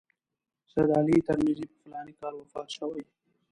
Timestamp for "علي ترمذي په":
0.99-1.75